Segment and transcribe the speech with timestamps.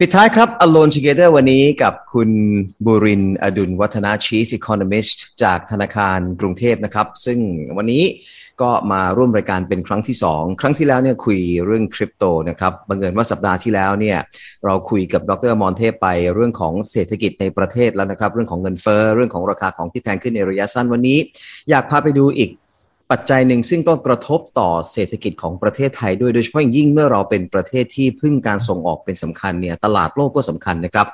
[0.00, 2.30] ปิดท้ายครับ Alone Together วันนี้กับคุณ
[2.86, 7.38] บุรินอดุลวัฒนา Chief Economist จากธนาคารกรุงเทพนะครับ ซึ่ง
[7.76, 8.04] วันนี้
[8.62, 14.18] ก็มาร่วมรายการเป็นครั้งที่ 2 ครั้งที่แล้วเนี่ยคุยเรื่องคริปโตนะครับบังเอิญว่าสัปดาห์ที่แล้วเนี่ย
[14.64, 21.18] เราคุยกับดรมอนเทพไปเรื่องของเศรษฐกิจในประเทศแล้วนะครับ เรื่องของเงินเฟ้อเรื่องของราคาของที่แพงขึ้นในระยะสั้นวันนี้
[21.70, 22.50] อยากพาไปดูอีก
[23.10, 31.06] ปัจจัยหนึ่งซึ่งก็กระทบต่อเศรษฐกิจของประเทศไทยด้วยโดยเฉพาะยิ่งเมื่อเราเป็นประเทศที่พึ่งการส่งออกเป็นสำคัญเนี่ยตลาดโลกก็สำคัญนะครับ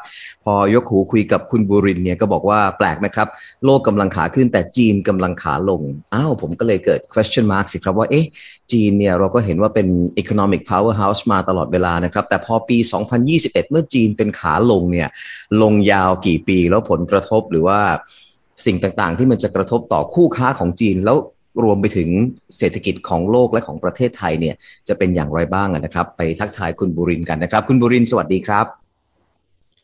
[0.45, 3.29] พอยกหูคุยกับคุณบุรินเนี่ยก็บอกว่าแปลกไหมครับ
[3.65, 5.83] โลกกำลังขาขึ้นแต่จีนกำลังขาลง
[6.15, 8.27] อ้าวผมก็เลยเกิด question mark สิครับว่าเอ๊ะ
[8.73, 9.89] จีนเนี่ยเราก็เห็นว่าเป็น
[10.23, 12.79] economic powerhouse มาตลอดเวลานะครับ แต่พอปี
[13.25, 15.09] 2021 เมื่อจีนเป็นขาลงเนี่ย
[15.63, 17.81] ลงยาวกี่ปีแล้วผลกระทบหรือว่า
[18.67, 21.19] สิ่งต่างๆ ที่มันจะกระทบต่อคู่ค้าของจีนแล้ว
[21.63, 22.09] รวมไปถึง
[22.59, 24.55] เศรษฐกิจของโลกและของประเทศไทยเนี่ย
[24.89, 28.67] จะเป็นอย่างไรบ้างนะครับ ไปทักทายคุณบุรินกันนะครับ คุณบุรินสวัสดีครับ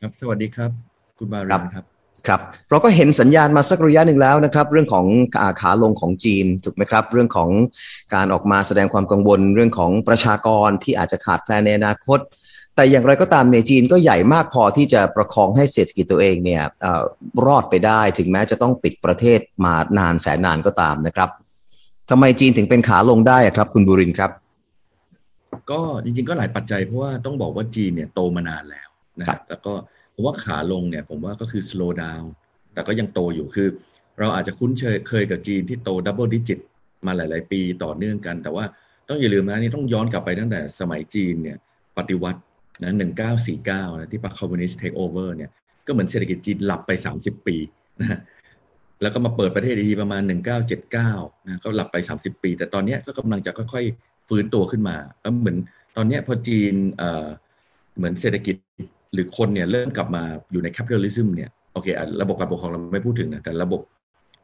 [0.00, 0.70] ครับ สวัสดีครับ
[1.18, 1.84] คุณบารินครับ
[2.26, 5.06] ครับเราก็เห็นสัญญาณมาสักระยะหนึ่งแล้วนะครับ เรื่องของ
[5.60, 7.50] ขาลงของจีนถูกไหมครับ เรื่องของ
[8.14, 12.18] การออกมาแสดงความกังวล เรื่องของประชากรที่อาจจะขาดแคลนในอนาคต
[12.76, 16.62] แต่อย่างไรก็ตามในจีนก็ใหญ่มากพอที่จะประคองให้เศรษฐกิจตัวเองเนี่ย
[17.46, 21.30] รอดไปได้ ถึงแม้จะต้องปิดประเทศมานานแสนนานก็ตามนะครับ
[22.10, 24.30] ทำไมจีนถึงเป็นขาลงได้ครับ คุณบุรินครับ
[25.70, 28.88] ก็จริงๆก็หลายปัจจัยเพราะว่าต้องบอกว่าจีนเนี่ยโตมานานแล้ว
[29.20, 29.72] นะครับแล้วก็
[30.14, 32.24] ผมว่าขาลงเนี่ย ผมว่าก็คือ slow down
[32.72, 33.68] แต่ก็ยังโตอยู่คือ
[34.18, 36.60] เราอาจจะคุ้นเคยเคยกับจีนที่โต double digit
[37.06, 38.64] มาหลาย ๆ ปีต่อเนื่องกัน แต่ว่า
[39.08, 41.56] ต้องอย่าลืมนะนี่ต้องย้อนกลับไปตั้งแต่สมัยจีนเนี่ย
[41.96, 42.40] ปฏิวัติ
[42.82, 45.50] นะหนึ่งเก้าสี่เก้านะที่พรรคคอมมิวนิสต์เทคโอเวอร์เนี่ย
[45.86, 47.56] ก็เหมือนเศรษฐกิจจีนหลับไปสามสิบปี
[48.00, 48.18] นะ
[49.02, 50.22] แล้วก็มาเปิดประเทศอีกประมาณ
[50.84, 55.56] 1979นะก็หลับไป 30 ปี แต่ตอนนี้ก็กำลังจะค่อยๆ ฟื้นตัวขึ้นมาแล้วเหมือน
[55.96, 56.74] ตอนนี้พอจีน
[57.96, 58.54] เหมือนเศรษฐกิจ
[59.12, 61.86] หรือคนเนี่ยเริ่มกลับมาอยู่ใน capitalism เนี่ยโอเค
[62.22, 63.80] ระบบการปกครองเราไม่พูดถึงนะแต่ระบบ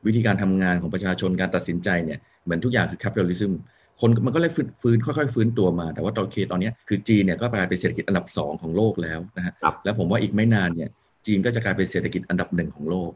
[0.06, 3.53] วิธีการทำงานของประชาชนการตัดสินใจเนี่ยเหมือนทุกอย่างคือ capitalism
[4.01, 4.51] คนมันก็เลย
[4.83, 9.52] ฟื้นค่อยๆ ฟื้นตัวมา แต่ว่าตอนเคตอนนี้คือจีนเนี่ยก็กลายเป็นเศรษฐกิจอันดับสองของโลกแล้วนะฮะ
[9.85, 10.91] แล้วผมว่าอีกไม่นานเนี่ย
[11.27, 13.11] จีนก็จะกลายเป็นเศรษฐกิจอันดับหนึ่งของโลก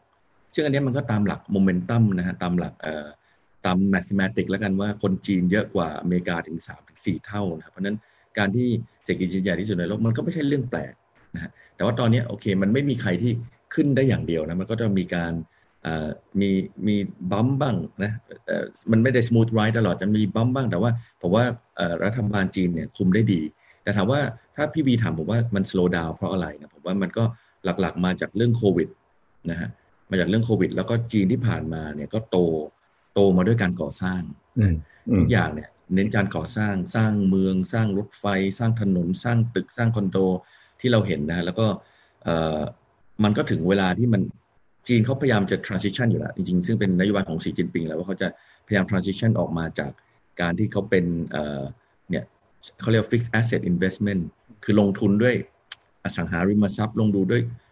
[0.56, 3.06] ซึ่งอันนี้มันก็ตามหลักโมเมนตัมนะฮะตามหลักเอ่อ
[3.64, 7.96] ตาม mathematic แล้วกันว่าคนจีนเยอะกว่าอเมริกาถึงสามถึงสี่เท่านะครับเพราะนั้น
[8.38, 8.68] การที่
[9.04, 10.94] เศรษฐกิจจีนใหญ่ที่สุดในโลกมันก็ไม่ใช่เรื่องแปลก
[11.34, 13.32] นะฮะแต่ว่าตอนนี้โอเคมันไม่มีใครที่
[13.74, 15.32] ขึ้นได้อย่างเดียวนะมันก็จะมีการ
[16.40, 16.50] มี
[16.86, 16.96] มี
[17.30, 18.12] bump บ้างนะ
[18.92, 20.90] มันไม่ได้ smooth ride ตลอดจะมี bump บ้าง แต่ว่า
[21.22, 21.44] ผมว่า
[22.04, 23.40] รัฐบาลจีนเนี่ยคุมได้ดี
[23.82, 24.20] แต่ถามว่า
[24.56, 27.24] ถ้าพี่บีถามผมว่ามัน slow down เพราะอะไรนะผมว่ามันก็
[27.64, 28.88] หลักๆมาจากเรื่องโควิด
[29.50, 29.68] นะฮะ
[30.10, 32.36] มาจากเรื่องโควิด แล้วก็จีนที่ผ่านมาเนี่ยก็โต
[33.14, 34.20] โตมาด้วยการก่อสร้าง
[35.18, 38.24] ทุกอย่างเนี่ยเน้นการก่อสร้างสร้างเมือง สร้างรถไฟ
[38.58, 40.16] สร้างถนน สร้างตึกสร้างคอนโด
[40.80, 41.66] ที่เราเห็นนะแล้วก็
[43.24, 44.22] มันก็ถึงเวลาที่มัน
[44.88, 48.28] จีนเขาพยายามจะ transition อยู่แล้ว จริงๆ ซึ่งเป็นนโยบายของสีจิ้นปิงแล้วว่าเขาจะ
[48.66, 49.90] พยายาม transition ออกมาจาก
[50.40, 51.04] การที่เขาเป็น
[52.10, 52.24] เนี่ย
[52.80, 54.22] เขาเรียก fixed asset investment
[54.64, 55.34] คือลงทุนด้วย
[56.04, 57.65] อสังหาริมทรัพย์ลงทุนด้วยตึก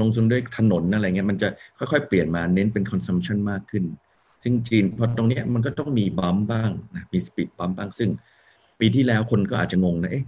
[0.00, 1.48] ลงทุนด้วยถนนอะไรเงี้ยมันจะ
[1.78, 3.84] ค่อยๆ เปลี่ยนมาเน้นเป็น consumption มากขึ้น
[4.42, 8.10] ซึ่งจีนพอตรงนี้มันก็ต้องมี bump บ้างนะมี speed bump บ้าง ซึ่ง
[8.80, 10.24] ปีที่แล้วคนก็อาจจะงงนะเอ๊ะ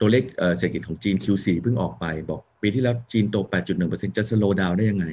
[0.00, 0.24] ตัวเลข
[0.58, 3.36] เศรษฐกิจของจีน Q4 เพิ่งออกไป บอก ปีที่แล้วจีนโต
[3.76, 5.06] 8.1%จะ slow down ได้ยังไง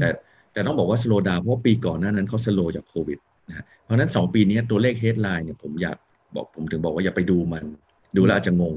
[0.00, 0.08] แต่
[0.52, 5.96] แต่ต้องบอกว่า slow down เพราะปีก่อนหน้านั้นเขา slow จากโควิดนะเพราะนั้น 2 ปีนี้ตัวเลข headline เนี่ยผมอยาก
[6.34, 7.64] บอกผมถึงบอกว่าอย่าไปดูมัน
[8.16, 8.74] ดูแล้วอาจจะงง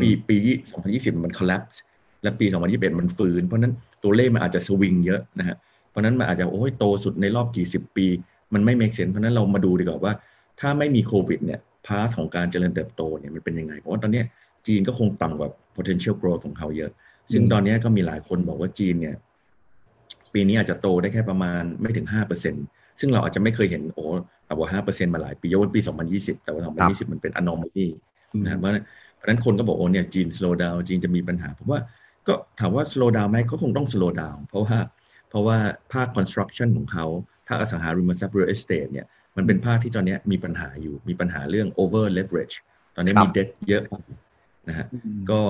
[0.00, 0.36] ปีปี
[0.80, 1.76] 2020 มัน collapse
[2.22, 3.72] และปี 2021 มันฟื้น เพราะนั้น
[4.04, 5.56] ตัวเลขมันอาจจะสวิงเยอะนะฮะ
[5.90, 8.06] เพราะนั้นมันอาจจะโอ้ยโตสุดในรอบกี่สิบปี
[8.54, 10.12] มันไม่ make sense เพราะนั้นเรามาดูดีกว่าว่า
[10.60, 14.22] ถ้าไม่มีโควิดเนี่ย path ของการเจริญเติบโตเนี่ยมันเป็นยังไง เพราะว่าตอนนี้
[14.66, 16.90] จีนก็คงต่ำกว่า potential growth ของเขาเยอะ
[17.32, 19.16] ซึ่งตอนนี้ก็มีหลายคนบอกว่าจีนเนี่ย
[20.34, 22.54] ปีนี้อาจจะโตได้แค่ประมาณไม่ถึงห้าเปอร์เซ็น
[23.00, 24.04] ซึ่งเราอาจจะไม่เคยเห็นโอ้
[24.48, 25.80] ต่ำกว่าห้าเปอร์เซ็นมาหลายปียกเว้นปี
[26.12, 27.88] 2020 แต่ว่า 2020 มันเป็น anomaly
[28.44, 28.70] นะเพราะ
[29.16, 31.80] เพราะนั้นคนก็บอกโอ้เนี่ยจีน slow down จีนจะมีปัญหาผมว่า
[32.28, 34.78] ก็ถามว่า slow down ไหมก็คงต้อง slow down เพราะว่า
[35.28, 35.56] เพราะว่า
[35.92, 37.06] ภาค construction ของเขา
[37.48, 39.06] ภาคอสังหาริมทรัพย์ real estate เนี่ย
[39.36, 42.54] มันเป็นภาคที่ตอนนี้มีปัญหาอยู่มีปัญหาเรื่อง over leverage
[42.96, 43.82] ตอนนี้มี debt เยอะ
[44.68, 44.86] นะฮะ
[45.30, 45.40] ก็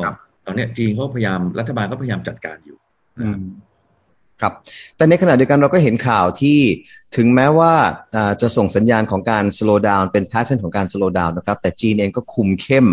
[0.47, 2.79] ตอนนี้จีนเขาพยายามรัฐบาลก็พยายามจัดการอยู่
[4.41, 4.53] ครับ
[4.97, 6.59] แต่ในขณะเดียวกันเราก็เห็นข่าวที่
[7.17, 7.73] ถึงแม้ว่า
[8.41, 12.87] จะส่งสัญญาณของการ slow down เป็น pattern ของการ slow down นะครับ แต่จีนเองก็คุมเข้ม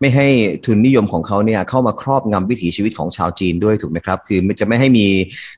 [0.00, 0.26] ไม่ให้
[0.64, 5.06] ทุนนิยมของเขาเนี่ยเข้ามาครอบงำวิถีชีวิตของชาวจีนด้วยถูกไหมครับ คือจะไม่ให้มี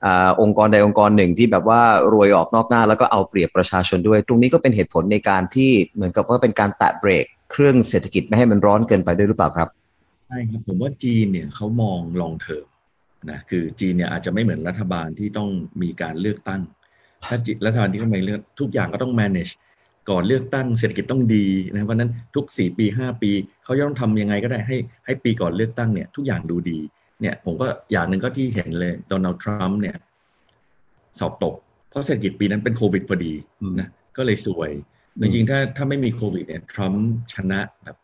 [0.05, 0.09] อ
[0.41, 1.83] องค์กรใดองค์กรหนึ่งที่แบบว่า
[2.13, 9.69] รวยออกนอกหน้า แล้วก็เอาเปรียบประชาชนด้วย ตรงนี้ก็เป็นเหตุผลในการที่เหมือนกับว่าเป็นการแตะเบรกเครื่องเศรษฐกิจไม่ให้มันร้อนเกินไปด้วยหรือเปล่าครับ
[10.29, 12.67] ใช่ครับผมว่าจีนเนี่ยเขามองลองเทอม
[13.31, 15.49] นะคือจีนเนี่ยอาจจะไม่เหมือนรัฐบาลที่ต้อง
[15.83, 16.63] มีการเลือกตั้ง
[17.29, 19.53] ถ้าจีรัฐบาลที่ต้องมีเลือกทุกอย่างก็ต้อง manage
[20.11, 23.31] ก่อนเลือกตั้งเศรษฐกิจต้องดีนะเพราะนั้นทุกสี่ปีห้าปี
[23.65, 26.79] เขาจะต้องทำยังไงก็ได้ให้ให้ปีก่อนเลือกตั้งเนี่ยทุกอย่างดูดี
[27.21, 29.97] เนี่ยผมก็อย่างหนึ่งก็ที่เห็นเลยโดนัลด์ทรัมป์เนี่ย
[31.21, 31.55] สอบตก
[31.91, 33.33] เพราะเศรษฐกิจปีนั้นเป็นโควิดพอดี
[33.81, 34.71] นะก็เลยสวย
[35.21, 37.05] จริงๆถ้าถ้าไม่มีโควิดเนี่ยทรัมป์
[37.35, 37.97] ชนะแบบ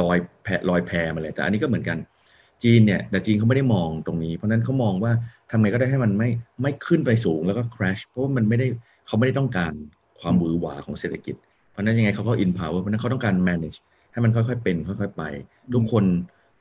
[0.00, 1.98] ลอยแพลอยแพมาเลย แต่อันนี้ก็เหมือนกัน
[2.64, 5.12] จีนเนี่ยแต่จีนเขาไม่ได้มองตรงนี้ เพราะนั้นเขามองว่า
[5.50, 6.28] ทำไงก็ได้ให้มันไม่
[6.62, 8.66] ไม่ขึ้นไปสูงแล้วก็ crash เพราะว่ามันไม่ได้
[9.06, 9.72] เขาไม่ได้ต้องการ
[10.20, 11.34] ความหวือหวาของเศรษฐกิจ
[11.70, 13.78] เพราะนั้นยังไงเขาก็ in power เพราะนั้นเขาต้องการ manage
[14.12, 15.22] ให้มันค่อยๆเป็น ค่อยๆไป
[15.74, 16.04] ทุกคน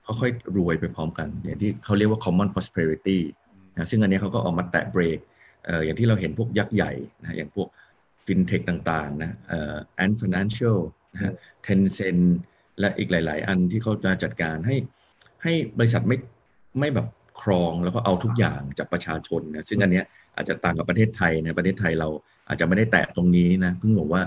[0.06, 3.19] ค่อยๆรวยไปพร้อมกัน อย่างที่เขาเรียกว่า common prosperity
[3.75, 5.19] นะซึ่งอันนี้เขาก็ออกมาแตะเบรก
[5.66, 6.92] เอ่ออย่างที่เราเห็นพวกยักษ์ใหญ่
[7.22, 7.68] นะอย่างพวก
[8.25, 10.80] fintech ต่างๆนะเอ่อ and financial
[11.13, 11.34] นะฮะ
[11.66, 12.24] Tencent
[12.80, 14.75] และอีกหลาย ๆ อันที่เขาจะจัดการให้
[15.44, 16.18] ให้บริษัทไม่
[16.80, 17.07] ไม่แบบ
[17.41, 20.06] ครองแล้วก็เอาทุกอย่างจากประชาชนนะซึ่งอันเนี้ย
[20.36, 22.09] อาจจะต่างกับประเทศไทยนะประเทศไทยเรา
[22.47, 24.21] อาจจะไม่ได้แตะตรงนี้นะเพิ่งบอกว่า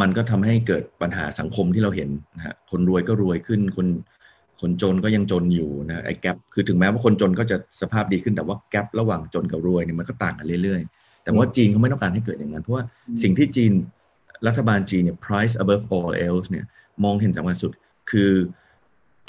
[0.00, 3.86] มันก็ทำให้เกิดปัญหาสังคมที่เราเห็นนะฮะคนรวยก็รวยขึ้น คน
[4.60, 12.84] คนจนก็ยังจนอยู่นะไอ้แกลคือถึงแม้ว่าคนจนก็จะสภาพดีขึ้นแต่ว่าแกลระหว่างจนกับรวยเนี่ยมันก็ต่างกันเรื่อยๆ แต่ว่าจีนเขาไม่ต้องการให้เกิดอย่างนั้นเพราะว่า
[13.22, 13.72] สิ่งที่จีน
[14.46, 16.64] รัฐบาลจีนเนี่ย price above all else เนี่ย
[17.04, 17.72] มองเห็นสำคัญสุด
[18.10, 18.30] คือ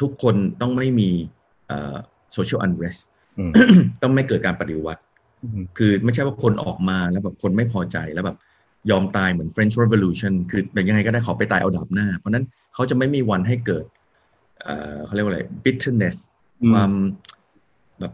[0.02, 1.10] ทุกคนต้องไม่มี
[2.36, 3.02] social unrest
[4.02, 5.02] ต้องไม่เกิดการปฏิวัติ
[5.78, 8.38] คือไม่ใช่ว่าคนออกมาแล้วแบบคนไม่พอใจแล้วแบบ
[8.92, 13.86] ยอมตายเหมือน French Revolution คือเป็นยังไงก็ได้ขอไปตายเอาดับหน้า เพราะนั้นเขาจะไม่มีวันให้เกิด
[15.06, 16.16] เขาเรียกว่าอะไร bitterness
[16.72, 16.92] ความ
[18.00, 18.14] แบบ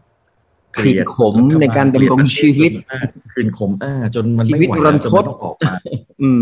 [0.78, 2.72] ขีดขมในการดำรงชีวิต
[3.34, 5.74] ขื่นขมอ่าจนมันไม่ไหวรันทดต้องออกมา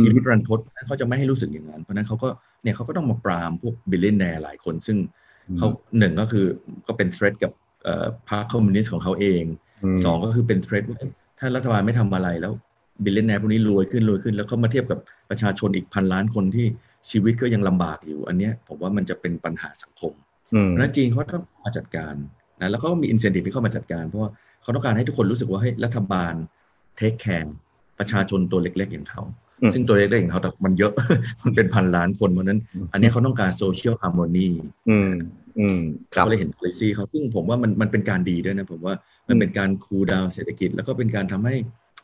[0.01, 2.27] ชีวิตรันทดเขาจะไม่ให้รู้สึกอย่างนั้น เพราะนั้นเขาก็
[2.63, 4.97] เนี่ยเขาก็ต้องมาปรามพวก billionaire หลายคนซึ่ง
[5.58, 5.68] เขา
[5.98, 6.46] หนึ่งก็คือ
[6.86, 7.52] ก็เป็น threat กับ
[8.30, 9.42] พรรคคอมมิวนิสต์ของเขาเอง
[10.04, 11.00] สองก็คือเป็น threat ว่า
[11.38, 12.52] ถ้ารัฐบาลไม่ทำอะไรแล้ว
[13.04, 14.98] บิลเลนแนร์พวกนี้รวยขึ้นรวยขึ้น แล้วเขามาเทียบกับ
[15.30, 16.66] ประชาชนอีกพันล้านคนที่
[17.10, 20.12] ชีวิตก็ยังลำบากอยู่ อันนี้ผมว่ามันจะเป็นปัญหาสังคม
[20.70, 22.14] เพราะจีนเขาต้องมาจัดการ
[22.60, 24.30] นะแล้วก็มีอินเซนティブที่เข้ามาจัดการ เพราะว่า
[24.62, 26.34] เขาต้องการให้ทุกคนรู้สึกว่าให้รัฐบาล
[26.96, 27.56] เทคแคร์
[27.98, 29.22] ประชาชนตัวเล็กๆอย่างเขา
[29.73, 30.91] ซึ่งตัวเล็กๆอย่างเขาแต่มันเยอะ
[31.43, 32.59] มันเป็นพันล้านคนเพราะนั้น
[32.91, 34.47] อันนี้เขาต้องการ social harmony
[36.11, 38.95] เขาเลยเห็น policy เขาซึ่งผมว่ามันมันเป็นการดีด้วยนะผมว่า
[39.29, 41.55] มันเป็นการ cool down เศรษฐกิจ แล้วก็เป็นการทำให้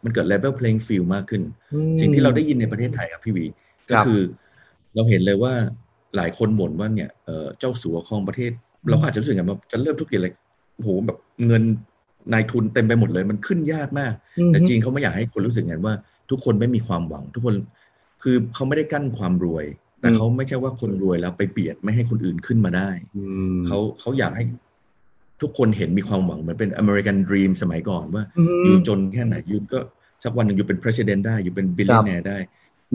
[0.04, 1.42] มันเกิด level playing field มากขึ้น
[2.02, 3.46] สิ่งที่เราได้ยินในประเทศไทยครับพี่วี
[3.90, 4.19] ก็คือ
[4.96, 5.54] เราเห็นเลยว่า
[6.16, 7.10] หลายคนบ่นว่าเนี่ย
[7.60, 8.52] เจ้าสัวครองประเทศ
[8.90, 10.30] เราก็อาจจะรู้สึกอย่างว่าจะเริ่มธุรกิจอะไร
[10.78, 11.18] โหแบบ
[11.48, 11.63] เงิน
[12.34, 14.13] นายทุนเต็มไปหมดเลย มันขึ้นยากมาก
[14.48, 15.96] แต่จีนเขาไม่อยากให้คนรู้สึกอย่างว่า
[16.30, 17.56] ทุกคนไม่มีความหวัง ทุกคน
[18.24, 19.66] คือเขาไม่ได้กั้นความรวย
[20.01, 22.89] แต่เขาไม่ใช่ว่าคนรวยแล้วไปเบียดไม่ให้คนอื่นขึ้นมาได้
[23.68, 24.45] เขาเขาอยากให้
[25.42, 28.24] ทุกคนเห็นมีความหวังเหมือนเป็นอเมริกันดรีมสมัยก่อนว่า
[28.66, 29.80] อยู่จนแค่ไหนอยู่ก็
[30.24, 32.38] สักวันหนึ่งอยู่เป็นประธานได้อยู่เป็น billionaire ได้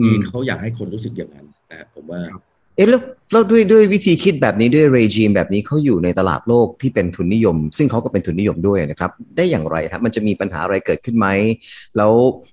[0.03, 2.21] จีนเขาอยากให้คนรู้สึกอย่างนั้นนะผมว่า
[2.75, 3.01] เอ๊ะแล้ว
[3.31, 11.27] แล้วด้วยด้วยวิธีคิดแบบนี้ด้วย regime แบบนี้เขาอยู่ในตลาดโลกที่เป็นทุนนิยม ซึ่งเขาก็เป็นทุนนิยมด้วยนะครับ ได้อย่างไรครับ มันจะมีปัญหาอะไรเกิดขึ้นไหม
[11.97, 12.11] แล้ว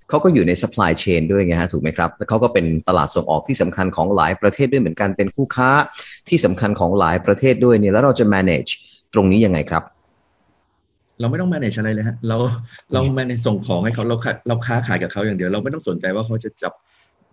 [0.08, 5.70] เขาก็อยู่ใน supply chain ด้วยไงฮะถูกไหมครับแล้วเขาก็เป็นตลาดส่งออกที่สำคัญของหลายประเทศด้วยเหมือนกันเป็นคู่ค้า
[6.28, 8.70] ที่สำคัญของหลายประเทศด้วยเนี่ยแล้วเราจะ manage
[9.14, 9.82] ตรงนี้ยังไงครับ
[11.20, 12.36] เราไม่ต้อง manage อะไรเลยฮะเรา
[12.92, 14.16] เรา manage ส่งของให้เขาเรา
[14.48, 16.72] เราค้าขายกับเขาอย่างเดียว เราไม่ต้องสนใจว่าเขาจะจับ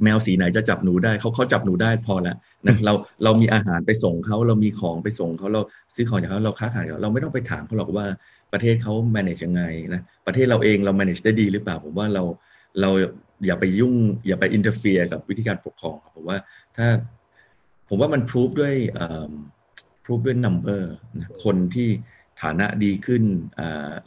[0.04, 2.36] แมวสีไหนจะจับหนูได้เขาเขาจับหนูได้พอแล้ว
[2.68, 5.62] นะเราเรามีอาหารไปส่งเขาเรามีของไปส่งเขาเรา
[5.96, 8.06] ซื้อของจากเขาเราค้าขายเขาเราไม่ต้องไปถามเขาหรอกว่า
[8.54, 12.24] ประเทศเขา manage ยังไงนะประเทศเราเองเรา manage ได้ดีหรือเปล่าผมว่าเรา
[12.82, 12.90] เรา
[13.46, 13.96] อย่าไปยุ่ง
[14.28, 16.38] อย่าไป interfere กับวิธีการปกครองผมว่า
[16.78, 16.88] ถ้า
[17.90, 18.76] ผมว่ามันพิสูจด้วย
[20.04, 20.84] พิสูจด้วย number
[21.18, 21.90] นะคนที่
[22.42, 23.24] ฐานะดีขึ้น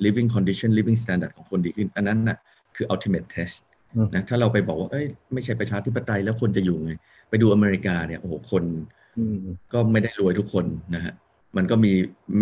[0.04, 2.38] living condition living standard ของคนดีขึ้น อันนั้นนะ่ะ
[2.76, 3.59] คือ ultimate test
[4.14, 6.92] นะถ้าเราไปบอกว่าเอ้ยไม่ใช่ประชาธิปไตยแล้วคนจะอยู่ไง
[7.28, 8.64] ไปดูอเมริกาเนี่ยโอ้โหคน
[9.73, 11.14] ก็ไม่ได้รวยทุกคนนะฮะ
[11.57, 11.92] มันก็มี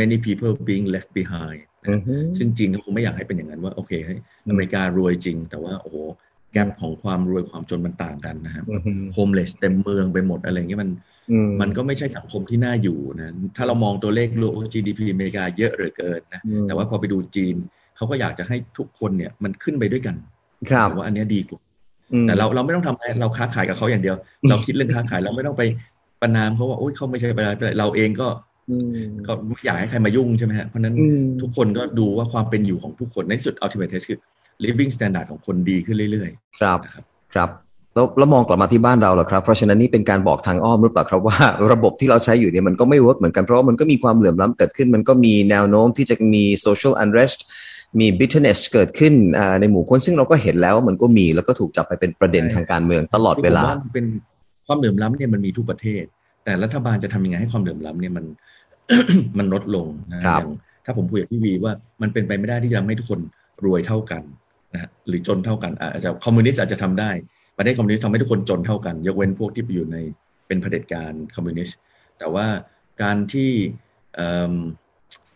[0.01, 2.01] many people being left behind นะ
[2.39, 4.15] ซึ่งจริงก็คงไม่อยากให้เป็นอย่างนั้นว่าโอเคให้
[4.49, 5.97] อเมริการวยจริง แต่ว่าโอ้โห
[6.53, 8.63] แกลของความรวยความจนมันต่างกันนะฮะ
[9.13, 10.91] โฮมเลสเต็มเมืองไปหมดอะไรเงี้ยมัน
[11.61, 17.57] มันก็ไม่ใช่สังคมที่น่าอยู่นะถ้าเรามองตัวเลขรวม GDP อเมริกาเยอะเหลือเกินนะแต่ว่าพอไปดูจีน
[17.97, 20.17] เขาก็อยากจะให้ทุกคนเนี่ยมันขึ้นไปด้วยกัน
[20.71, 21.61] ครับว่าอันนี้ดีกว่า
[22.23, 24.17] แต่เราเราไม่ต้องทำอะไรเราค้าขายกับเขาอย่างเดียว
[24.49, 25.63] เราคิดเรื่องค้าขายเราไม่ต้องไป
[26.21, 28.29] ประนามเขาว่าโอ้ยเขาไม่ใช่ประชาธิปไตยเราเองก็
[29.27, 30.95] ก็ไม่อยากให้ใครมายุ่งใช่ไหมฮะเพราะนั้น
[31.43, 34.19] ทุกคนก็ดูว่าความเป็นอยู่ของทุกคนในสุด ultimate test คือ
[34.65, 36.79] living standard ของคนดีขึ้นเรื่อยๆ ครับ
[37.35, 37.51] ครับ
[37.95, 41.39] แล้วแล้วมองกลับมาที่บ้านเราเหรอครับ เพราะฉะนั้นนี่เป็นการบอกทางอ้อมหรือเปล่าครับว่า
[41.73, 47.39] ระบบที่เราใช้อยู่เนี่ยมันก็ไม่ work เหมือนกันเพราะมันก็มีความเหลื่อมล้ำเกิดขึ้น มันก็มีแนวโน้มที่จะมี social unrest
[48.01, 49.13] มี bitterness เกิดขึ้น
[49.61, 53.63] ในหมู่คนซึ่งเราก็เห็นแล้วว่ามันก็มีแล้วก็ถูกจับไปเป็นประเด็นทางการเมืองตลอดเวลา
[53.95, 54.07] เป็น
[54.67, 56.05] ความเหลื่อมล้ำเนี่ยมันมีทุกประเทศ
[56.45, 58.25] แต่รัฐบาลจะทำยังไงให้ความเหลื่อมล้ำเนี่ยมัน
[59.39, 60.51] มันลดลงนะอย่าง
[60.85, 63.21] ถ้าผมคุยกับพี่วีว่ามันเป็นไปไม่ได้ที่จะทำให้ทุกคน
[63.65, 64.23] รวยเท่ากัน
[64.75, 67.11] นะหรือจนเท่ากันอาจจะคอมมิวนิสต์อาจจะทำได้
[67.59, 69.97] ประเทศคอมมิวนิสต์ทำให้ทุกคนจนเท่ากัน ยกเว้นพวกที่ไปอยู่ใน
[70.47, 71.77] เป็นเผด็จการคอมมิวนิสต์
[72.19, 72.47] แต่ว่า
[73.03, 73.51] การที่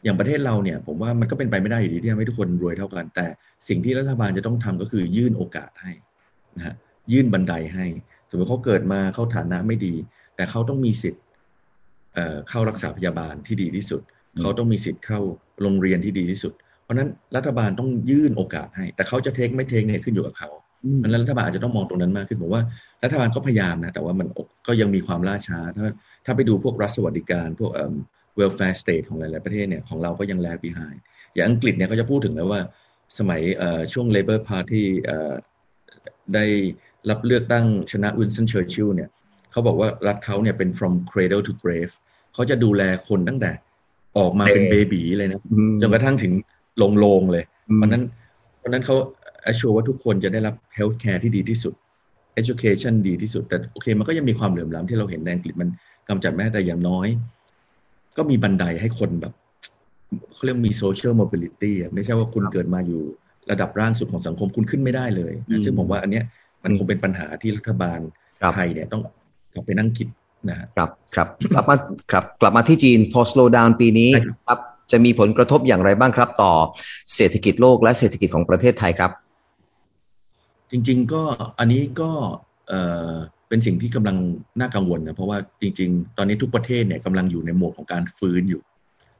[0.04, 3.26] อย่างประเทศเราเนี่ย ผมว่ามันก็เป็นไปไม่ได้อยู่ดีที่ทำให้ทุกคนรวยเท่ากัน แต่
[3.68, 5.92] สิ่งที่รัฐบาลจะต้องทำก็คือยื่นโอกาสให้
[6.56, 6.74] นะฮะ
[7.12, 7.86] ยื่นบันไดให้
[8.30, 9.94] สมมติเขาเกิดมาเข้าฐานะไม่ดี
[10.36, 11.22] แต่เขาต้องมีสิทธิ์
[12.48, 14.00] เข้ารักษาพยาบาลที่ดีที่สุด
[14.40, 15.20] เขาต้องมีสิทธิ์เข้า
[15.62, 20.50] โรงเรียนที่ดีที่สุด เพราะนั้นรัฐบาลต้องยื่นโอกาสให้ แต่เขาจะเทคไม่เทคเนี่ยขึ้นอยู่กับเขา
[20.98, 22.62] เพราะนั้นรัฐบาลอาจจะต้องมองตรงนั้นมากขึ้นผมว่า
[23.04, 24.28] รัฐบาลก็พยายามนะแต่ว่ามัน
[24.66, 25.86] ก็ยังมีความล่าช้า ถ้า
[26.26, 27.94] ถ้าไปดูพวกรัฐสวัสดิการพวกเอ่อ
[28.40, 30.98] welfare state ของหลาย ๆ ประเทศเนี่ยของเราก็ยังแลก behind
[31.34, 32.60] อย่างอังกฤษเนี่ยเขาจะพูดถึงแล้วว่า
[33.18, 33.40] สมัย
[33.92, 34.84] ช่วง Labour Party
[36.34, 36.44] ได้
[37.10, 39.10] รับเลือกตั้งชนะวินสันเชอร์ชิลเนี่ย
[39.52, 41.92] เขาบอกว่ารัฐเขาเนี่ยเป็น from cradle to grave
[42.34, 43.50] เขาจะดูแลคนตั้งแต่
[44.18, 45.40] ออกมาเป็นเบบีเลยนะ
[45.80, 46.32] จนกระทั่งถึง
[46.82, 47.44] ลงโลงเลย
[47.76, 48.02] เพราะนั้น
[48.58, 48.96] เพราะนั้นเขา
[49.50, 51.74] assure ว่าทุกคนจะได้รับ health care ที่ดีที่สุด
[52.40, 55.68] education ดีที่สุด แต่โอเคมันก็ยังมีความเหลื่อมล้ำที่เราเห็นในอังกฤษมัน
[56.08, 57.08] กำจัดแม้แต่อย่างน้อย
[58.20, 59.34] ก็มีบันไดให้คนแบบ
[60.32, 63.02] เขาเรียกมี social mobility ไม่ใช่ว่าคุณเกิดมาอยู่
[63.50, 65.32] ระดับร่างสุดของสังคมคุณขึ้นไม่ได้เลย
[65.64, 66.24] ซึ่งผมว่าอันเนี้ย
[66.64, 67.98] มันคงเป็นปัญหาที่รัฐบาล
[68.54, 69.02] ไทยเนี่ยต้อง
[69.54, 70.08] กลับไปนั่งคิด
[70.50, 71.76] นะครับครับกลับมา
[72.12, 74.10] ครับกลับมาที่จีนพอ slow down ปีนี้
[74.46, 74.58] ครับ
[74.92, 76.52] จะมีผลกระทบอย่างไรบ้างครับ ต่อ
[77.14, 79.10] เศรษฐกิจโลกและเศรษฐกิจของประเทศไทยครับ
[80.70, 81.22] จริง ๆ ก็
[81.58, 82.10] อันนี้ก็
[82.68, 84.16] เเป็นสิ่งที่กำลัง
[84.60, 88.62] น่ากังวลนะเพราะว่าจริง ๆ ตอนนี้ทุกประเทศเนี่ยกำลังอยู่ในโหมดของการฟื้นอยู่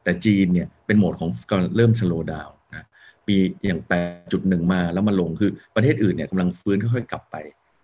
[0.04, 2.86] แต่จีนเนี่ยเป็นโหมดของการเริ่มสโลว์ดาวนะ
[3.26, 7.36] ปีอย่างแปดจุดหนึ่งมาแล้วมาลงคือประเทศอื่นเนี่ยกำลังฟื้นค่อยๆกลับไป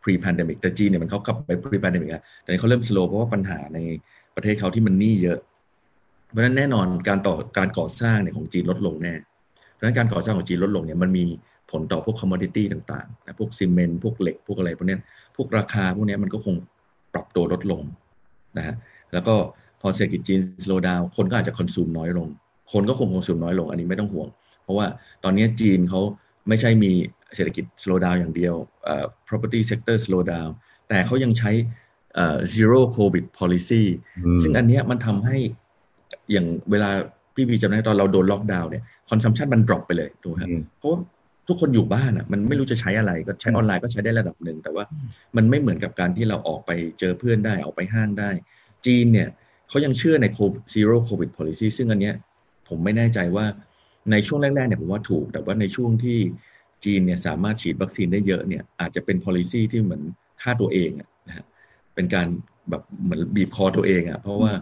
[0.03, 3.79] pre pandemic แต่จีนเนี่ยมันเขากลับไป pre pandemic แล้วแต่นี้เขาเริ่มสโลว์เพราะว่าปัญหาใน
[4.37, 5.39] ประเทศเขาที่มันหนี้เยอะ
[6.31, 9.15] เพราะฉะนั้นแน่นอนการต่อการก่อสร้างเนี่ยของจีนลดลงแน่
[9.77, 11.25] เพราะฉะนั้นการก่อสร้างของจีนลดลงเนี่ยมันมี
[11.71, 14.99] ผลต่อพวกคอมมอดิตี้ต่างๆนะพวกซีเมนต์พวกเหล็กพวกอะไรพวกนี้
[15.37, 16.55] พวกราคาพวกนี้มันก็คง
[17.15, 17.83] ปรับตัวลดลง
[18.57, 18.75] นะฮะ
[19.13, 19.35] แล้วก็
[19.81, 22.29] พอเศรษฐกิจจีน slow down คนก็อาจจะ consume น้อยลง
[22.73, 24.29] คนก็คง consume น้อยลงอันนี้ไม่ต้องห่วง
[24.63, 24.87] เพราะว่า
[25.25, 26.01] ตอนนี้จีนเขา
[26.49, 26.93] ไม่ใช่มี
[27.35, 28.55] เศรษฐกิจ slow down อย่างเดียว
[29.29, 30.51] property sector slow down
[30.89, 31.51] แต่เขายังใช้
[32.55, 33.85] zero covid policy
[34.43, 35.37] ซึ่งอันนี้มันทำให้
[36.33, 36.91] อย่างเวลา
[37.37, 40.39] พี่พีจำได้ตอนเราโดนล็อกดาวน์เนี่ย consumption มัน drop ไปเลยถูกไหม
[40.79, 40.91] เพราะ
[41.49, 44.85] ทุกคนอยู่บ้านอะมันไม่รู้จะใช้อะไรก็ใช้ออนไลน์ก็ใช้ได้ระดับหนึ่งแต่ว่า
[45.37, 48.31] มันไม่เหมือนกับการที่เราออกไปเจอเพื่อนได้ออกไปห้างได้
[48.87, 49.29] จีนเนี่ย
[49.69, 52.15] เขายังเชื่อในโควิดซีโร่โควิดพ policy ซึ่งอันเนี้ย
[52.69, 53.47] ผมไม่แน่ใจว่า
[54.11, 56.19] ในช่วงแรกๆเนี่ยผมว่าถูก แต่ว่าในช่วงที่
[56.85, 60.03] จีนเนี่ยสามารถฉีดวัคซีนได้เยอะเนี่ยอาจจะเป็น policy ที่เหมือน
[60.43, 60.91] ฆ่าตัวเอง
[61.29, 61.45] นะฮะ
[61.95, 62.27] เป็นการ
[62.71, 64.53] แบบเหมือนบีบคอตัวเองอะเพราะว่า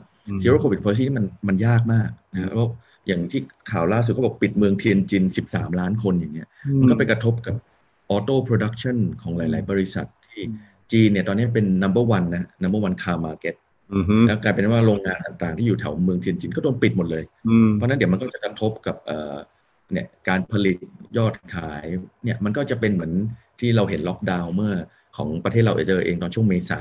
[0.42, 2.70] zero covid policy มันมันยากมากนะเพราะ
[3.06, 3.40] อย่างที่
[3.70, 6.48] ข่าวล่าสุดเขาบอกปิดเมืองเทียนจิน 13 ล้านคนอย่างเงี้ย
[6.80, 7.54] มันก็ไปกระทบกับ
[8.10, 10.42] auto production ของหลาย ๆ บริษัทที่
[10.92, 13.54] จีนเนี่ยตอนนี้เป็น number one นะ number one car market
[14.26, 17.24] แล้วกลายเป็นว่าโรงงานต่าง ๆ ที่อยู่แถวเมืองเทียนจินก็โดนปิดหมดเลย
[17.74, 18.96] เพราะนั้นเดี๋ยวมันก็จะกระทบกับ
[19.92, 20.76] เนี่ยการผลิต
[21.18, 21.84] ยอดขาย
[22.24, 23.12] เนี่ยมันก็จะเป็นเหมือน
[23.60, 24.74] ที่เราเห็นล็อกดาวน์เมื่อ
[25.16, 26.80] ของประเทศเราเจอเองตอนช่วงเมษา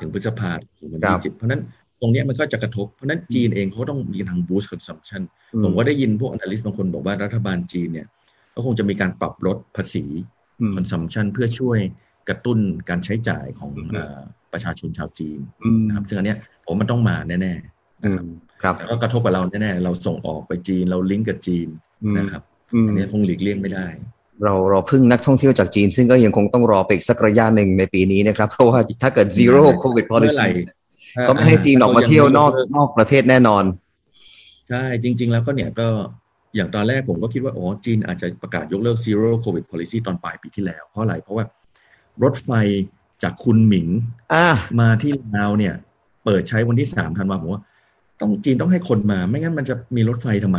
[0.00, 1.62] ถึงพฤษภาคมถึงวันที่สิบเพราะนั้น
[2.02, 5.22] ตรงนี้มันก็จะกระทบ เพราะนั้นจีนเองเขาต้องมีทาง boost consumption
[5.64, 8.06] ผมก็ได้ยินพวก analyst บางคนบอกว่ารัฐบาลจีนเนี่ย
[8.54, 10.04] ก็คงจะมีการปรับลดภาษี
[10.76, 11.78] consumption เพื่อช่วย
[12.28, 13.72] กระตุ้นการใช้จ่ายของ
[14.52, 15.38] ประชาชนชาวจีน
[15.86, 16.34] นะครับซึ่งอันนี้
[16.66, 18.24] ผมมันต้องมาแน่ๆนะครับ
[18.62, 21.68] ครับแล้วก็กระทบกับเราแน่ๆเราส่งออกไปจีนเราลิงก์กับจีน
[22.18, 22.42] นะครับ
[22.86, 23.86] อันนี้คงหลีกเลี่ยงไม่ได้
[24.44, 30.50] เราเราพึ่งนักท่องเที่ยวจากจีน ซึ่งก็ยังคงต้องรอไปอีกสักระยะหนึ่งในปีนี้นะครับ เพราะว่าถ้าเกิด zero covid policy
[31.28, 33.64] ก็ไม่ให้จีนออกมาเที่ยวนอกนอกประเทศแน่นอน
[34.68, 35.88] ใช่จริง ๆ แล้วก็เนี่ยก็
[36.54, 41.44] อย่างตอนแรกผมก็คิดว่าอ๋อจีนอาจจะประกาศยกเลิก zero covid policy ตอนปลายปีที่แล้ว เพราะอะไร เพราะว่า
[42.22, 42.50] รถไฟ
[43.22, 43.88] จากคุณหมิง
[44.80, 45.74] มาที่ลาวเนี่ย
[46.24, 47.62] เปิดใช้วันที่สามธันวาผมว่า
[48.20, 50.58] ต้องจีนต้องให้คนมา ไม่งั้นมันจะมีรถไฟทำไม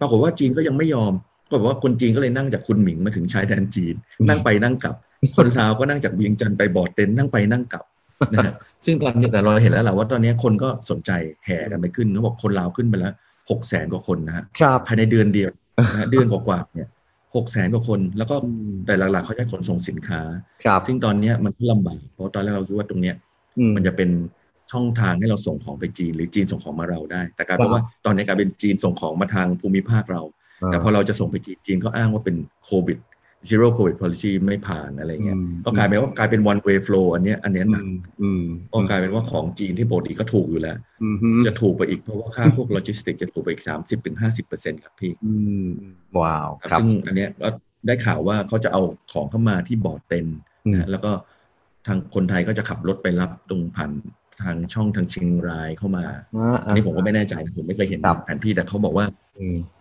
[0.00, 1.12] ปรากฏว่าจีนก็ยังไม่ยอม
[1.48, 3.94] ก็บอกว่าคนจีนก็เลยนั่งจากคุณหมิงมาถึงชายแดนจีน
[4.28, 4.94] นั่งไปนั่งกลับ
[5.36, 7.84] คนลาวก็นั่งจากเวียงจันทร์ไปบอดเต็นนั่งไปนั่งกลับ
[8.32, 11.10] นะฮะซึ่งตอนนี้แต่เราเห็นแล้วแหละว่าตอนนี้คนก็สนใจ
[11.46, 13.12] แห่กันไปขึ้นเขาบอกคนลาวขึ้นไปแล้ว
[13.50, 14.44] หกแสนกว่าคนนะฮะ
[14.86, 15.50] ภายในเดือนเดียว
[15.94, 16.88] นะเดือนกว่าๆเนี่ย
[17.36, 18.36] หกแสนกว่าคน แล้วก็
[18.86, 20.20] แต่หลักๆเขาใช้ขนส่งสินค้า
[20.64, 23.16] ครับซึ่งตอนเนี้ยมันลำบากเพราะตอนแรกเราคิดว่าตรงเนี้ย
[23.74, 24.10] มันจะเป็น
[24.72, 30.22] ช่องทางให้เราส่งของไปจีน หรือจีนส่งของมาเราได้ แต่กลายเป็นว่าตอนนี้กลายเป็นจีนส่งของมาทางภูมิภาคเรา
[30.66, 32.98] แต่พอเราจะส่งไปจีนจีนก็อ้างว่าเป็นโควิด
[33.48, 37.84] zero covid policy ไม่ผ่านอะไรเงี้ยก็กลายเป็นว่ากลายเป็น one way flow อันเนี้ยอันเนี้ยหนัก
[38.72, 40.76] ก็กลายเป็นว่าของจีนที่ปกติก็ถูกอยู่แล้ว
[41.46, 45.12] จะถูกไปอีกเพราะว่าค่าพวกโลจิสติกจะถูกไปอีกสามสิบถึงห้าสิบเปอร์เซ็นต์ครับพี่
[46.20, 47.48] ว้าวครับซึ่งอันเนี้ยก็
[47.86, 48.82] ได้ข่าวว่าเขาจะเอา
[49.12, 50.26] ของเข้ามาที่บอร์ดเต็น
[50.72, 51.10] นะแล้วก็
[51.86, 53.90] ทางคนไทยก็จะขับรถไปรับตรงผ่าน
[54.42, 56.04] ทางช่องทางเชียงรายเข้ามา
[56.64, 59.06] อันนี้ผมก็ไม่แน่ใจนะผมไม่เคยเห็นแผนที่แต่เขาบอกว่า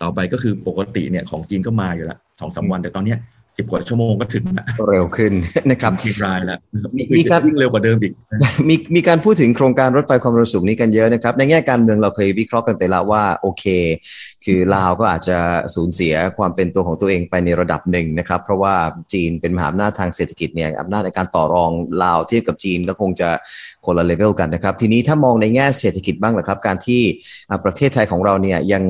[0.01, 3.20] ต่อไปก็คือปกติเนี่ยของจีนก็มาอยู่แล้วสองสาวันแต่ตอนเนี้ย
[3.60, 4.44] สิบกว่าชั่วโมงก็ถึง
[4.89, 5.34] เร็วขึ้น
[5.72, 6.60] นะครับทีรายแล้ว
[7.18, 8.13] มีการวิ่งเร็วกว่าเดิมอีก
[8.70, 13.66] มีมีการพูดถึงโครงการรถไฟความเร็วสูงนี้กันเยอะนะครับ ในแง่การเมืองเราเคยวิเคราะห์กันไปแล้วว่าโอเค
[14.46, 15.38] คือลาวก็อาจจะ
[15.75, 18.75] สูญเสียความเป็นตัวของตัวเองไปในระดับหนึ่งนะครับ เพราะว่า
[19.13, 21.72] จีนเป็นมหาอำนาจทางเศรษฐกิจเนี่ยอำนาจในการต่อรอง
[22.04, 23.30] ลาวเทียบกับจีนก็คงจะ
[23.86, 27.01] คนละเลเวลกันนะครับ ทีนี้ถ้ามองในแง่เศรษฐกิจบ้างเหรอครับ การที่
[27.63, 28.84] ประเทศไทยของเราเนี่ยยัง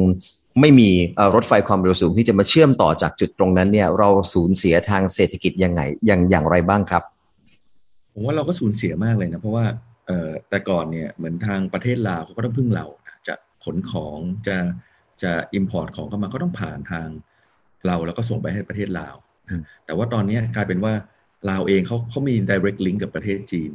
[0.61, 0.89] ไม่มี
[1.35, 7.03] รถไฟความเร็วสูงที่จะมาเชื่อมต่อจากจุดตรงนั้นเนี่ย เราสูญเสียทางเศรษฐกิจยังไงอย่างอย่างไรบ้างครับ
[8.13, 9.65] ผมว่าเราก็สูญเสียมากเลยนะ เพราะว่า
[10.49, 12.85] แต่ก่อนเนี่ยเหมือนทางประเทศลาวเขาก็ต้องพึ่งเรา
[13.27, 14.57] จะขนของจะ
[15.23, 17.07] จะ import ของเข้ามาก็ต้องผ่านทาง
[17.87, 19.15] เราแล้วก็ส่งไปให้ประเทศลาว
[19.85, 20.93] แต่ว่าตอนนี้กลายเป็นว่า
[21.49, 23.71] ลาวเองเขาเขามี direct link กับประเทศจีน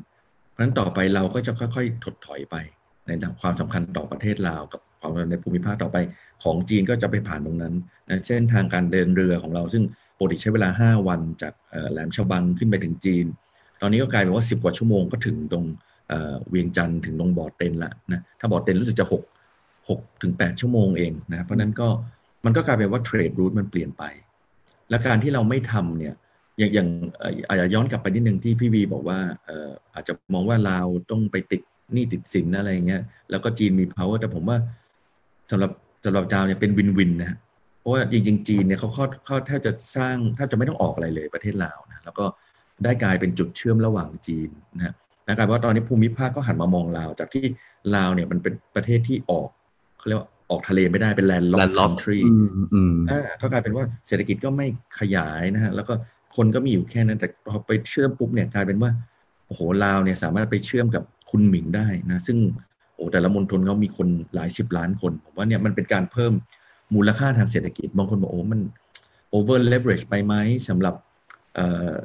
[0.51, 2.57] เพราะฉะนั้นต่อไปเราก็จะค่อยๆ ถดถอยไป
[3.07, 3.11] ใน
[3.41, 4.81] ความสำคัญต่อประเทศลาวกับ
[5.31, 5.97] ในภูมิภาคต่อไป
[6.43, 7.75] ของจีนก็จะไปผ่านตรงนั้น
[8.11, 9.85] นะเส้นทางการเดินเรือของเรา ซึ่ง
[10.19, 11.53] ปกติใช้เวลา 5 วันจาก
[11.91, 13.27] แหลมฉบังขึ้นไปถึงจีน
[13.81, 15.65] ตอนนี้ก็กลายเป็นว่า 10 กว่าชั่วโมงก็ถึงตรง
[16.49, 21.89] เวียงจันทร์ถึงตรงบอร์เต็นละนะถ้าบอร์เต็นรู้สึกจะ 6 6ถึง8ชั่วโมงเองนะเพราะนั้นก็
[22.45, 24.05] มันก็กลายเป็นว่าเทรดรูทมันเปลี่ยนไป
[24.91, 26.15] และการที่เราไม่ทำเนี่ย
[26.59, 26.89] อย่างอย่าง
[27.49, 29.19] อาจจะย้อนกลับไปนิดนึงที่พี่วีบอกว่า
[29.95, 30.81] อาจจะมองว่าเรา
[31.11, 34.59] ต้องไปติดหนี้ติดสินอะไรเงี้ยแล้วก็จีนมี power แต่ผมว่า
[35.51, 35.71] สำหรับ
[36.05, 37.37] สำหรับจาวเนี่ยเป็นวินวินนะ
[37.81, 42.25] เพราะว่าจริงๆจีนเนี่ยเขาเขาเขาแทบจะสร้างแทบจะไม่ต้องออกอะไรเลยประเทศลาวนะแล้วก็
[42.85, 44.95] ได้กลายเป็นจุดเชื่อมระหว่างจีนนะ
[45.27, 47.45] นะกลายว่าตอนนี้ภูมิภาคก็หันมามองลาว จากที่
[47.97, 49.49] ลาวเนี่ยมันเป็นประเทศที่ออก
[49.99, 52.19] เขาเรียกว่าออกทะเลไม่ได้เป็นแลนด์ล็อกคันทรี
[53.11, 54.67] อ่าก็กลายเป็นว่าเศรษฐกิจก็ไม่
[55.01, 55.93] ขยายนะฮะแล้วก็
[56.37, 58.91] คนก็มีอยู่แค่นั้นแต่พอไปเชื่อมปุ๊บเนี่ยกลายเป็นว่า
[59.47, 62.39] โอ้โหลาวเนี่ยสามารถไปเชื่อมกับคุณหมิงได้นะ ซึ่ง
[62.95, 66.33] โอ้แต่ละมณฑลเขามีคนหลายสิบล้านคนผมว่าเนี่ยมันเป็นการเพิ่ม
[66.95, 68.61] มูลค่าทางเศรษฐกิจ บางคนบอกโอ้มัน
[69.35, 70.35] over leverage ไปไหม
[70.69, 70.95] สำหรับ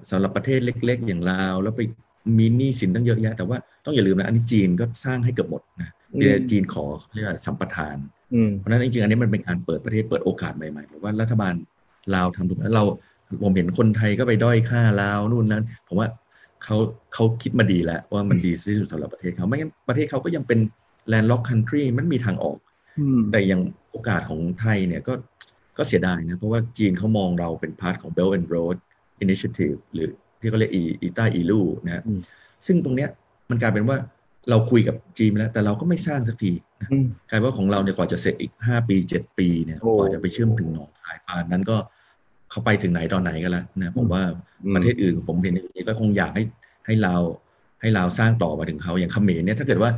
[0.09, 1.81] สำหรับประเทศเล็ก ๆ อย่างลาว แล้วไป
[2.37, 7.97] มีหนี้สินตั้งเยอะแยะ แต่ว่าต้องอย่าลืมนะ อันนี้จีนก็สร้างให้เกือบหมดนะเดี๋ยวจีนขอเรียกว่าสัมปทาน
[8.57, 11.53] เพราะนั้นจริงๆ อันนี้มันเป็นการเปิดประเทศเปิดโอกาสใหม่ๆผมว่ารัฐบาล
[12.15, 12.83] ลาวทำถูกแล้วเรา
[13.43, 16.07] ผมเห็นคนไทยก็ไปด้อยค่าลาวนู่นนั้น ผมว่า
[16.63, 16.77] เขา
[17.13, 20.59] เขาคิดมาดีแล้วว่ามันดีที่สุดสำหรับประเทศเขาไม่งั้นประเทศเขาก็ยังเป็น
[21.09, 22.57] landlocked country มันมีทางออก
[23.31, 25.13] แต่อย่างโอกาสของไทยเนี่ยก็
[25.77, 28.77] ก็เสียดายนะ เพราะว่าจีนเขามองเราเป็น part ของ Belt and Road
[29.23, 32.03] Initiative หรือที่เขาเรียกอีอีต้าอีลูนะฮะ
[32.65, 33.09] ซึ่งตรงเนี้ย
[33.49, 33.97] มันกลายเป็นว่า
[34.49, 36.51] เราคุยกับจีนแล้ว แต่เราก็ไม่สร้างสักที
[37.29, 41.77] กลายว่าของเราเนี่ยกว่าจะเสร็จอีกห้าปีเจ็ดปีเนี่ยกว่าจะไปเชื่อมถึงหนองคายปานนั้นก็
[42.49, 44.23] เขาไปถึงไหนตอนไหนกันแล้วนะผมว่า
[44.75, 46.43] ประเทศอื่นผมเห็นอย่างนี้ก็คงอยากให้
[46.85, 47.15] ให้เรา
[47.81, 49.91] ให้เราสร้างต่อมาถึงเขาอย่างเขมรเนี่ยถ้าเกิดว่า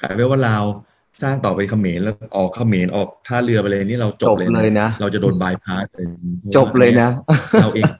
[0.00, 0.56] กลายเป็นว่าเรา
[1.22, 6.06] สร้างต่อไปเขมรแล้วออกเขมรออกท่าเรือไปเลยนี่เราจบเลยเลยนะ เราจะโดนบายพาสเลย
[6.56, 7.08] จบเลยนะ
[7.62, 7.90] เราเอง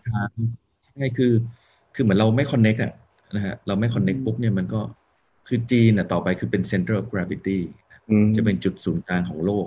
[0.94, 1.32] ใช่คือ
[1.94, 2.92] คือเหมือนเราไม่คอนเน็กอะ
[3.34, 4.80] นะฮะเราไม่คอนเน็กปุ๊บเนี่ยมันก็
[5.48, 7.58] คือจีนต่อไปคือเป็น center of gravity
[8.36, 9.66] จะเป็นจุดศูนย์กลางของโลก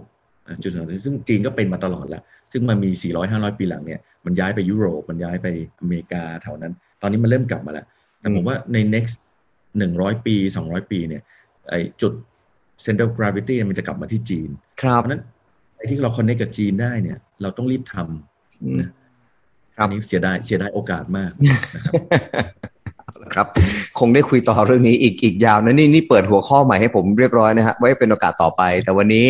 [0.63, 2.89] จุดศูนย์ซึ่งจีนก็เป็นมาตลอดแล้ว ซึ่งมันมี
[3.23, 5.47] 400-500 ปีหลังเนี่ยมันย้ายไปยุโรปมันย้ายไป
[5.79, 7.85] อเมริกาแถวนั้น ตอนนี้มันเริ่มกลับมาแล้ว
[8.19, 9.15] แต่ผมว่าใน next
[9.69, 10.35] 100 ปี
[10.67, 11.21] 200 ปีเนี่ย
[11.69, 12.13] ไอจุด
[12.86, 14.49] center of gravity มันจะกลับมาที่จีน
[14.82, 15.23] ครับเพราะนั้น
[15.77, 18.89] ไอ้ที่เราคอนเนคกับจีนได้เนี่ย เราต้องรีบทำนะ
[19.75, 21.32] ครับนี้เสียดายเสียดายโอกาสมาก
[21.75, 21.93] นะครับ
[23.34, 23.47] ครับ
[23.99, 29.25] คงได้คุยต่อเรื่องนี้อีกอีกยาวนะนี่นี่เปิดหัวข้อใหม่ให้ผมเรียบร้อยนะฮะไว้เป็นโอกาสต่อไป แต่วันนี้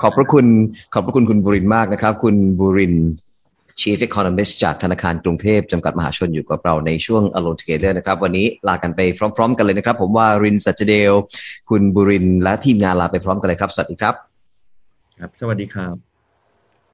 [0.00, 0.44] ขอบพระคุณ
[0.92, 2.94] ขอบพระคุณคุณบุรินมากนะครับ คุณบุริน
[3.80, 9.00] Chief Economist จากธนาคารกรุงเทพจำกัดมหาชนอยู่กับเราในช่วง Alone Together นะครับ วันนี้ลากันไป
[9.36, 11.12] พร้อม ๆ กันเลยนะครับ ผมว่ารินสัจเดล
[11.70, 14.14] คุณบุรินและทีมงานลาไปพร้อมกันเลยครับ สวัสดีครับ
[15.18, 16.09] ครับ สวัสดีครับ